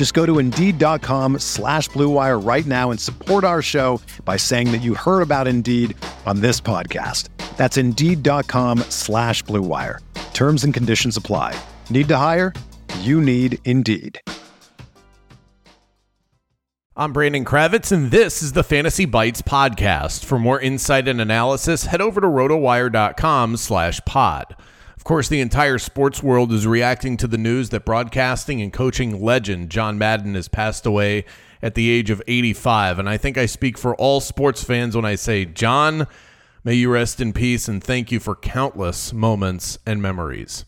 Just 0.00 0.14
go 0.14 0.24
to 0.24 0.38
Indeed.com 0.38 1.40
slash 1.40 1.90
BlueWire 1.90 2.42
right 2.42 2.64
now 2.64 2.90
and 2.90 2.98
support 2.98 3.44
our 3.44 3.60
show 3.60 4.00
by 4.24 4.38
saying 4.38 4.72
that 4.72 4.80
you 4.80 4.94
heard 4.94 5.20
about 5.20 5.46
Indeed 5.46 5.94
on 6.24 6.40
this 6.40 6.58
podcast. 6.58 7.28
That's 7.58 7.76
Indeed.com 7.76 8.78
slash 8.88 9.44
BlueWire. 9.44 9.98
Terms 10.32 10.64
and 10.64 10.72
conditions 10.72 11.18
apply. 11.18 11.54
Need 11.90 12.08
to 12.08 12.16
hire? 12.16 12.54
You 13.00 13.20
need 13.20 13.58
Indeed. 13.66 14.18
I'm 16.96 17.12
Brandon 17.12 17.44
Kravitz, 17.44 17.92
and 17.92 18.10
this 18.10 18.42
is 18.42 18.52
the 18.52 18.64
Fantasy 18.64 19.04
Bites 19.04 19.42
podcast. 19.42 20.24
For 20.24 20.38
more 20.38 20.58
insight 20.58 21.08
and 21.08 21.20
analysis, 21.20 21.84
head 21.84 22.00
over 22.00 22.22
to 22.22 22.26
rotowire.com 22.26 23.58
slash 23.58 24.00
pod. 24.06 24.56
Of 25.00 25.04
course, 25.04 25.28
the 25.30 25.40
entire 25.40 25.78
sports 25.78 26.22
world 26.22 26.52
is 26.52 26.66
reacting 26.66 27.16
to 27.16 27.26
the 27.26 27.38
news 27.38 27.70
that 27.70 27.86
broadcasting 27.86 28.60
and 28.60 28.70
coaching 28.70 29.24
legend 29.24 29.70
John 29.70 29.96
Madden 29.96 30.34
has 30.34 30.46
passed 30.46 30.84
away 30.84 31.24
at 31.62 31.74
the 31.74 31.88
age 31.88 32.10
of 32.10 32.22
85. 32.28 32.98
And 32.98 33.08
I 33.08 33.16
think 33.16 33.38
I 33.38 33.46
speak 33.46 33.78
for 33.78 33.96
all 33.96 34.20
sports 34.20 34.62
fans 34.62 34.94
when 34.94 35.06
I 35.06 35.14
say, 35.14 35.46
John, 35.46 36.06
may 36.64 36.74
you 36.74 36.92
rest 36.92 37.18
in 37.18 37.32
peace 37.32 37.66
and 37.66 37.82
thank 37.82 38.12
you 38.12 38.20
for 38.20 38.36
countless 38.36 39.14
moments 39.14 39.78
and 39.86 40.02
memories. 40.02 40.66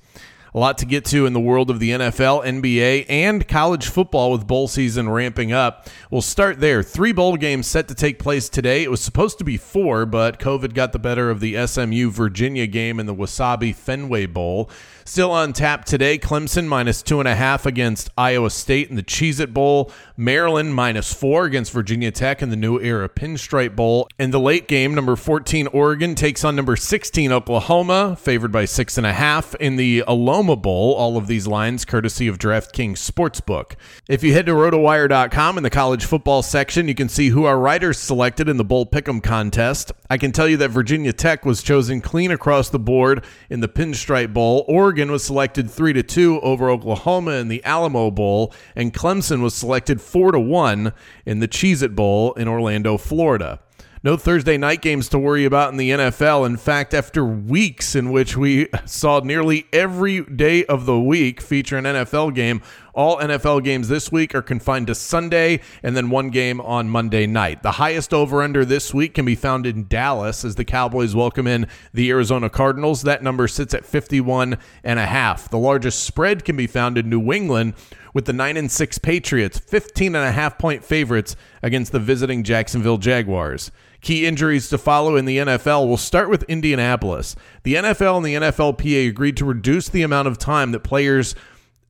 A 0.54 0.58
lot 0.58 0.76
to 0.78 0.86
get 0.86 1.06
to 1.06 1.24
in 1.24 1.32
the 1.32 1.40
world 1.40 1.70
of 1.70 1.78
the 1.78 1.92
NFL, 1.92 2.44
NBA, 2.44 3.06
and 3.08 3.48
college 3.48 3.88
football 3.88 4.30
with 4.30 4.46
bowl 4.46 4.68
season 4.68 5.08
ramping 5.08 5.50
up. 5.50 5.88
We'll 6.10 6.20
start 6.20 6.60
there. 6.60 6.82
Three 6.82 7.12
bowl 7.12 7.38
games 7.38 7.66
set 7.66 7.88
to 7.88 7.94
take 7.94 8.18
place 8.18 8.50
today. 8.50 8.82
It 8.82 8.90
was 8.90 9.00
supposed 9.00 9.38
to 9.38 9.44
be 9.44 9.56
four, 9.56 10.04
but 10.04 10.38
COVID 10.38 10.74
got 10.74 10.92
the 10.92 10.98
better 10.98 11.30
of 11.30 11.40
the 11.40 11.66
SMU 11.66 12.10
Virginia 12.10 12.66
game 12.66 13.00
in 13.00 13.06
the 13.06 13.14
Wasabi 13.14 13.74
Fenway 13.74 14.26
Bowl. 14.26 14.68
Still 15.06 15.30
on 15.30 15.54
tap 15.54 15.86
today, 15.86 16.18
Clemson 16.18 16.66
minus 16.66 17.02
two 17.02 17.18
and 17.18 17.28
a 17.28 17.34
half 17.34 17.64
against 17.64 18.10
Iowa 18.18 18.50
State 18.50 18.90
in 18.90 18.96
the 18.96 19.02
Cheez 19.02 19.40
It 19.40 19.54
Bowl. 19.54 19.90
Maryland 20.16 20.74
minus 20.74 21.12
four 21.12 21.44
against 21.44 21.72
Virginia 21.72 22.10
Tech 22.10 22.42
in 22.42 22.50
the 22.50 22.56
New 22.56 22.78
Era 22.80 23.08
Pinstripe 23.08 23.74
Bowl. 23.74 24.08
In 24.18 24.30
the 24.30 24.40
late 24.40 24.68
game, 24.68 24.94
number 24.94 25.16
14 25.16 25.68
Oregon 25.68 26.14
takes 26.14 26.44
on 26.44 26.54
number 26.54 26.76
16 26.76 27.32
Oklahoma, 27.32 28.16
favored 28.16 28.52
by 28.52 28.66
six 28.66 28.98
and 28.98 29.06
a 29.06 29.12
half 29.12 29.54
in 29.54 29.76
the 29.76 30.04
Alamo 30.06 30.56
Bowl. 30.56 30.94
All 30.94 31.16
of 31.16 31.28
these 31.28 31.46
lines 31.46 31.84
courtesy 31.84 32.28
of 32.28 32.38
DraftKings 32.38 32.98
Sportsbook. 32.98 33.72
If 34.08 34.22
you 34.22 34.34
head 34.34 34.46
to 34.46 34.52
rotowire.com 34.52 35.56
in 35.56 35.62
the 35.62 35.70
college 35.70 36.04
football 36.04 36.42
section, 36.42 36.88
you 36.88 36.94
can 36.94 37.08
see 37.08 37.30
who 37.30 37.44
our 37.44 37.58
writers 37.58 37.98
selected 37.98 38.48
in 38.48 38.58
the 38.58 38.64
Bowl 38.64 38.84
Pick'em 38.84 39.22
contest. 39.22 39.92
I 40.10 40.18
can 40.18 40.32
tell 40.32 40.46
you 40.46 40.58
that 40.58 40.68
Virginia 40.68 41.14
Tech 41.14 41.46
was 41.46 41.62
chosen 41.62 42.02
clean 42.02 42.30
across 42.30 42.68
the 42.68 42.78
board 42.78 43.24
in 43.48 43.60
the 43.60 43.68
Pinstripe 43.68 44.34
Bowl. 44.34 44.64
Oregon 44.68 45.10
was 45.10 45.24
selected 45.24 45.70
3 45.70 45.94
to 45.94 46.02
2 46.02 46.40
over 46.40 46.68
Oklahoma 46.68 47.32
in 47.32 47.48
the 47.48 47.64
Alamo 47.64 48.10
Bowl, 48.10 48.52
and 48.76 48.92
Clemson 48.92 49.40
was 49.40 49.54
selected 49.54 50.02
4 50.12 50.32
to 50.32 50.40
1 50.40 50.92
in 51.24 51.40
the 51.40 51.48
Cheez 51.48 51.82
It 51.82 51.96
Bowl 51.96 52.34
in 52.34 52.46
Orlando, 52.46 52.98
Florida. 52.98 53.60
No 54.04 54.16
Thursday 54.18 54.58
night 54.58 54.82
games 54.82 55.08
to 55.08 55.18
worry 55.18 55.46
about 55.46 55.70
in 55.70 55.78
the 55.78 55.90
NFL. 55.90 56.44
In 56.44 56.58
fact, 56.58 56.92
after 56.92 57.24
weeks 57.24 57.94
in 57.94 58.10
which 58.10 58.36
we 58.36 58.68
saw 58.84 59.20
nearly 59.20 59.66
every 59.72 60.22
day 60.24 60.66
of 60.66 60.84
the 60.84 61.00
week 61.00 61.40
feature 61.40 61.78
an 61.78 61.84
NFL 61.84 62.34
game, 62.34 62.60
all 62.94 63.18
NFL 63.18 63.64
games 63.64 63.88
this 63.88 64.12
week 64.12 64.34
are 64.34 64.42
confined 64.42 64.86
to 64.88 64.94
Sunday 64.94 65.60
and 65.82 65.96
then 65.96 66.10
one 66.10 66.30
game 66.30 66.60
on 66.60 66.88
Monday 66.88 67.26
night. 67.26 67.62
The 67.62 67.72
highest 67.72 68.12
over 68.12 68.42
under 68.42 68.64
this 68.64 68.92
week 68.92 69.14
can 69.14 69.24
be 69.24 69.34
found 69.34 69.66
in 69.66 69.86
Dallas 69.88 70.44
as 70.44 70.56
the 70.56 70.64
Cowboys 70.64 71.14
welcome 71.14 71.46
in 71.46 71.66
the 71.94 72.10
Arizona 72.10 72.50
Cardinals. 72.50 73.02
That 73.02 73.22
number 73.22 73.48
sits 73.48 73.74
at 73.74 73.86
51 73.86 74.58
and 74.84 74.98
a 74.98 75.06
half. 75.06 75.48
The 75.48 75.58
largest 75.58 76.04
spread 76.04 76.44
can 76.44 76.56
be 76.56 76.66
found 76.66 76.98
in 76.98 77.08
New 77.08 77.32
England 77.32 77.74
with 78.14 78.26
the 78.26 78.32
9 78.32 78.56
and 78.56 78.70
6 78.70 78.98
Patriots 78.98 79.58
15 79.58 80.14
and 80.14 80.24
a 80.24 80.32
half 80.32 80.58
point 80.58 80.84
favorites 80.84 81.34
against 81.62 81.92
the 81.92 81.98
visiting 81.98 82.42
Jacksonville 82.42 82.98
Jaguars. 82.98 83.70
Key 84.02 84.26
injuries 84.26 84.68
to 84.68 84.78
follow 84.78 85.14
in 85.14 85.26
the 85.26 85.38
NFL 85.38 85.86
will 85.86 85.96
start 85.96 86.28
with 86.28 86.42
Indianapolis. 86.44 87.36
The 87.62 87.76
NFL 87.76 88.16
and 88.16 88.26
the 88.26 88.34
NFLPA 88.34 89.08
agreed 89.08 89.36
to 89.36 89.44
reduce 89.44 89.88
the 89.88 90.02
amount 90.02 90.26
of 90.26 90.38
time 90.38 90.72
that 90.72 90.80
players 90.80 91.36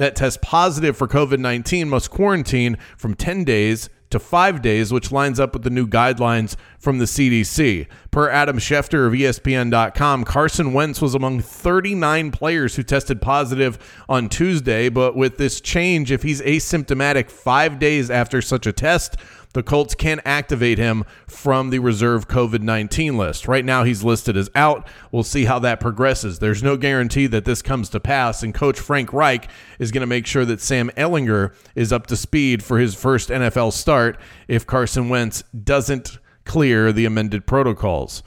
that 0.02 0.16
test 0.16 0.42
positive 0.42 0.96
for 0.96 1.06
COVID 1.06 1.38
19 1.38 1.88
must 1.88 2.10
quarantine 2.10 2.76
from 2.96 3.14
10 3.14 3.44
days 3.44 3.88
to 4.10 4.18
five 4.18 4.60
days, 4.60 4.92
which 4.92 5.10
lines 5.10 5.40
up 5.40 5.54
with 5.54 5.62
the 5.62 5.70
new 5.70 5.86
guidelines 5.86 6.56
from 6.78 6.98
the 6.98 7.06
CDC. 7.06 7.86
Per 8.10 8.28
Adam 8.28 8.58
Schefter 8.58 9.06
of 9.06 9.14
ESPN.com, 9.14 10.24
Carson 10.24 10.72
Wentz 10.72 11.00
was 11.00 11.14
among 11.14 11.40
39 11.40 12.30
players 12.30 12.76
who 12.76 12.82
tested 12.82 13.22
positive 13.22 13.78
on 14.08 14.28
Tuesday. 14.28 14.88
But 14.88 15.16
with 15.16 15.38
this 15.38 15.60
change, 15.60 16.12
if 16.12 16.22
he's 16.22 16.42
asymptomatic 16.42 17.30
five 17.30 17.78
days 17.78 18.10
after 18.10 18.42
such 18.42 18.66
a 18.66 18.72
test, 18.72 19.16
the 19.52 19.62
Colts 19.62 19.94
can 19.94 20.20
activate 20.24 20.78
him 20.78 21.04
from 21.26 21.70
the 21.70 21.78
reserve 21.78 22.28
COVID 22.28 22.62
19 22.62 23.16
list. 23.16 23.48
Right 23.48 23.64
now, 23.64 23.84
he's 23.84 24.02
listed 24.02 24.36
as 24.36 24.50
out. 24.54 24.86
We'll 25.10 25.22
see 25.22 25.44
how 25.44 25.58
that 25.60 25.80
progresses. 25.80 26.38
There's 26.38 26.62
no 26.62 26.76
guarantee 26.76 27.26
that 27.28 27.44
this 27.44 27.62
comes 27.62 27.88
to 27.90 28.00
pass, 28.00 28.42
and 28.42 28.54
Coach 28.54 28.78
Frank 28.78 29.12
Reich 29.12 29.48
is 29.78 29.90
going 29.90 30.00
to 30.00 30.06
make 30.06 30.26
sure 30.26 30.44
that 30.44 30.60
Sam 30.60 30.90
Ehlinger 30.96 31.54
is 31.74 31.92
up 31.92 32.06
to 32.08 32.16
speed 32.16 32.62
for 32.62 32.78
his 32.78 32.94
first 32.94 33.28
NFL 33.28 33.72
start 33.72 34.18
if 34.48 34.66
Carson 34.66 35.08
Wentz 35.08 35.42
doesn't 35.64 36.18
clear 36.44 36.92
the 36.92 37.04
amended 37.04 37.46
protocols. 37.46 38.22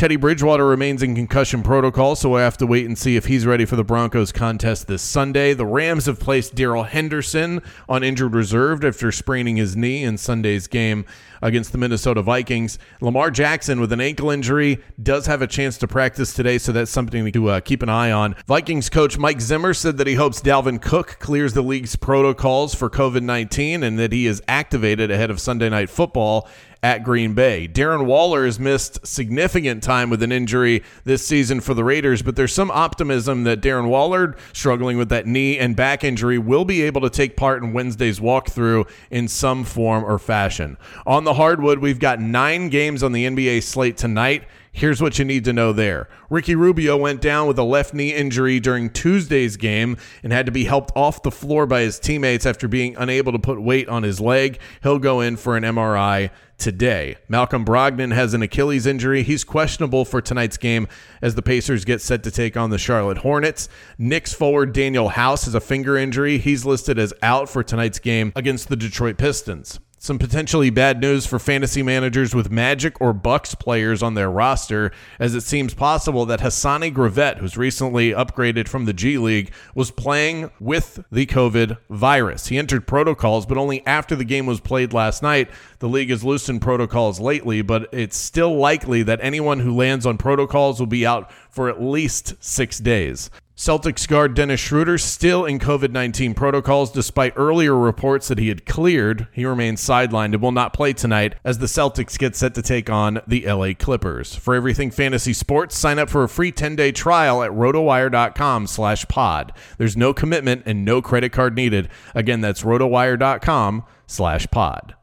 Teddy 0.00 0.16
Bridgewater 0.16 0.64
remains 0.64 1.02
in 1.02 1.14
concussion 1.14 1.62
protocol, 1.62 2.16
so 2.16 2.30
we'll 2.30 2.40
have 2.40 2.56
to 2.56 2.66
wait 2.66 2.86
and 2.86 2.96
see 2.96 3.16
if 3.16 3.26
he's 3.26 3.44
ready 3.44 3.66
for 3.66 3.76
the 3.76 3.84
Broncos 3.84 4.32
contest 4.32 4.86
this 4.86 5.02
Sunday. 5.02 5.52
The 5.52 5.66
Rams 5.66 6.06
have 6.06 6.18
placed 6.18 6.54
Darrell 6.54 6.84
Henderson 6.84 7.60
on 7.86 8.02
injured 8.02 8.34
reserve 8.34 8.82
after 8.82 9.12
spraining 9.12 9.56
his 9.56 9.76
knee 9.76 10.02
in 10.02 10.16
Sunday's 10.16 10.68
game 10.68 11.04
against 11.42 11.72
the 11.72 11.76
Minnesota 11.76 12.22
Vikings. 12.22 12.78
Lamar 13.02 13.30
Jackson 13.30 13.78
with 13.78 13.92
an 13.92 14.00
ankle 14.00 14.30
injury 14.30 14.78
does 15.02 15.26
have 15.26 15.42
a 15.42 15.46
chance 15.46 15.76
to 15.76 15.86
practice 15.86 16.32
today, 16.32 16.56
so 16.56 16.72
that's 16.72 16.90
something 16.90 17.30
to 17.30 17.48
uh, 17.50 17.60
keep 17.60 17.82
an 17.82 17.90
eye 17.90 18.10
on. 18.10 18.34
Vikings 18.46 18.88
coach 18.88 19.18
Mike 19.18 19.42
Zimmer 19.42 19.74
said 19.74 19.98
that 19.98 20.06
he 20.06 20.14
hopes 20.14 20.40
Dalvin 20.40 20.80
Cook 20.80 21.18
clears 21.20 21.52
the 21.52 21.60
league's 21.60 21.96
protocols 21.96 22.74
for 22.74 22.88
COVID 22.88 23.22
19 23.22 23.82
and 23.82 23.98
that 23.98 24.12
he 24.12 24.26
is 24.26 24.42
activated 24.48 25.10
ahead 25.10 25.30
of 25.30 25.42
Sunday 25.42 25.68
Night 25.68 25.90
Football 25.90 26.48
at 26.82 27.04
Green 27.04 27.34
Bay. 27.34 27.68
Darren 27.68 28.06
Waller 28.06 28.44
has 28.44 28.58
missed 28.58 29.06
significant 29.06 29.82
time 29.82 30.08
with 30.08 30.22
an 30.22 30.32
injury 30.32 30.82
this 31.04 31.26
season 31.26 31.60
for 31.60 31.74
the 31.74 31.84
Raiders, 31.84 32.22
but 32.22 32.36
there's 32.36 32.54
some 32.54 32.70
optimism 32.70 33.44
that 33.44 33.60
Darren 33.60 33.88
Waller, 33.88 34.36
struggling 34.52 34.96
with 34.96 35.10
that 35.10 35.26
knee 35.26 35.58
and 35.58 35.76
back 35.76 36.04
injury, 36.04 36.38
will 36.38 36.64
be 36.64 36.82
able 36.82 37.02
to 37.02 37.10
take 37.10 37.36
part 37.36 37.62
in 37.62 37.72
Wednesday's 37.72 38.20
walkthrough 38.20 38.88
in 39.10 39.28
some 39.28 39.64
form 39.64 40.04
or 40.04 40.18
fashion. 40.18 40.78
On 41.06 41.24
the 41.24 41.34
hardwood, 41.34 41.80
we've 41.80 41.98
got 41.98 42.20
nine 42.20 42.68
games 42.70 43.02
on 43.02 43.12
the 43.12 43.26
NBA 43.26 43.62
slate 43.62 43.96
tonight. 43.96 44.44
Here's 44.72 45.02
what 45.02 45.18
you 45.18 45.24
need 45.24 45.44
to 45.44 45.52
know 45.52 45.72
there. 45.72 46.08
Ricky 46.30 46.54
Rubio 46.54 46.96
went 46.96 47.20
down 47.20 47.48
with 47.48 47.58
a 47.58 47.64
left 47.64 47.92
knee 47.92 48.14
injury 48.14 48.60
during 48.60 48.88
Tuesday's 48.88 49.56
game 49.56 49.96
and 50.22 50.32
had 50.32 50.46
to 50.46 50.52
be 50.52 50.64
helped 50.64 50.92
off 50.96 51.22
the 51.22 51.30
floor 51.30 51.66
by 51.66 51.80
his 51.80 51.98
teammates 51.98 52.46
after 52.46 52.68
being 52.68 52.94
unable 52.96 53.32
to 53.32 53.38
put 53.38 53.60
weight 53.60 53.88
on 53.88 54.04
his 54.04 54.20
leg. 54.20 54.60
He'll 54.82 55.00
go 55.00 55.20
in 55.20 55.36
for 55.36 55.56
an 55.56 55.64
MRI 55.64 56.30
today. 56.56 57.16
Malcolm 57.28 57.64
Brogdon 57.64 58.14
has 58.14 58.32
an 58.32 58.42
Achilles 58.42 58.86
injury. 58.86 59.24
He's 59.24 59.42
questionable 59.42 60.04
for 60.04 60.20
tonight's 60.20 60.56
game 60.56 60.86
as 61.20 61.34
the 61.34 61.42
Pacers 61.42 61.84
get 61.84 62.00
set 62.00 62.22
to 62.22 62.30
take 62.30 62.56
on 62.56 62.70
the 62.70 62.78
Charlotte 62.78 63.18
Hornets. 63.18 63.68
Knicks 63.98 64.32
forward 64.32 64.72
Danuel 64.72 65.10
House 65.10 65.46
has 65.46 65.54
a 65.54 65.60
finger 65.60 65.96
injury. 65.96 66.38
He's 66.38 66.64
listed 66.64 66.98
as 66.98 67.12
out 67.22 67.48
for 67.48 67.64
tonight's 67.64 67.98
game 67.98 68.32
against 68.36 68.68
the 68.68 68.76
Detroit 68.76 69.18
Pistons. 69.18 69.80
Some 70.02 70.18
potentially 70.18 70.70
bad 70.70 70.98
news 70.98 71.26
for 71.26 71.38
fantasy 71.38 71.82
managers 71.82 72.34
with 72.34 72.50
Magic 72.50 72.98
or 73.02 73.12
Bucks 73.12 73.54
players 73.54 74.02
on 74.02 74.14
their 74.14 74.30
roster, 74.30 74.92
as 75.18 75.34
it 75.34 75.42
seems 75.42 75.74
possible 75.74 76.24
that 76.24 76.40
Hassani 76.40 76.90
Gravett, 76.90 77.36
who's 77.36 77.58
recently 77.58 78.12
upgraded 78.12 78.66
from 78.66 78.86
the 78.86 78.94
G 78.94 79.18
League, 79.18 79.52
was 79.74 79.90
playing 79.90 80.50
with 80.58 81.04
the 81.12 81.26
COVID 81.26 81.76
virus. 81.90 82.46
He 82.46 82.56
entered 82.56 82.86
protocols, 82.86 83.44
but 83.44 83.58
only 83.58 83.86
after 83.86 84.16
the 84.16 84.24
game 84.24 84.46
was 84.46 84.58
played 84.58 84.94
last 84.94 85.22
night. 85.22 85.50
The 85.80 85.88
league 85.88 86.08
has 86.08 86.24
loosened 86.24 86.62
protocols 86.62 87.20
lately, 87.20 87.60
but 87.60 87.86
it's 87.92 88.16
still 88.16 88.56
likely 88.56 89.02
that 89.02 89.20
anyone 89.20 89.60
who 89.60 89.76
lands 89.76 90.06
on 90.06 90.16
protocols 90.16 90.80
will 90.80 90.86
be 90.86 91.04
out 91.04 91.30
for 91.50 91.68
at 91.68 91.82
least 91.82 92.42
six 92.42 92.78
days. 92.78 93.28
Celtics 93.60 94.08
guard 94.08 94.32
Dennis 94.32 94.58
Schroeder 94.58 94.96
still 94.96 95.44
in 95.44 95.58
COVID 95.58 95.90
19 95.90 96.32
protocols 96.32 96.90
despite 96.90 97.34
earlier 97.36 97.76
reports 97.76 98.28
that 98.28 98.38
he 98.38 98.48
had 98.48 98.64
cleared. 98.64 99.28
He 99.34 99.44
remains 99.44 99.82
sidelined 99.82 100.32
and 100.32 100.40
will 100.40 100.50
not 100.50 100.72
play 100.72 100.94
tonight 100.94 101.34
as 101.44 101.58
the 101.58 101.66
Celtics 101.66 102.18
get 102.18 102.34
set 102.34 102.54
to 102.54 102.62
take 102.62 102.88
on 102.88 103.20
the 103.26 103.44
LA 103.44 103.74
Clippers. 103.78 104.34
For 104.34 104.54
everything 104.54 104.90
fantasy 104.90 105.34
sports, 105.34 105.76
sign 105.76 105.98
up 105.98 106.08
for 106.08 106.22
a 106.22 106.28
free 106.28 106.50
10-day 106.50 106.92
trial 106.92 107.42
at 107.42 107.50
rotowire.com 107.50 108.66
slash 108.66 109.06
pod. 109.08 109.52
There's 109.76 109.94
no 109.94 110.14
commitment 110.14 110.62
and 110.64 110.82
no 110.82 111.02
credit 111.02 111.30
card 111.30 111.54
needed. 111.54 111.90
Again, 112.14 112.40
that's 112.40 112.62
rotowire.com 112.62 113.84
slash 114.06 114.46
pod. 114.50 114.94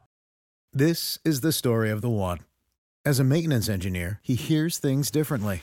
This 0.72 1.20
is 1.24 1.42
the 1.42 1.52
story 1.52 1.90
of 1.90 2.00
the 2.00 2.10
one. 2.10 2.40
As 3.04 3.20
a 3.20 3.24
maintenance 3.24 3.68
engineer, 3.68 4.18
he 4.24 4.34
hears 4.34 4.78
things 4.78 5.12
differently 5.12 5.62